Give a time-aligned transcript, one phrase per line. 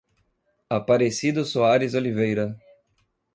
[0.67, 2.57] Aparecido Soares Oliveira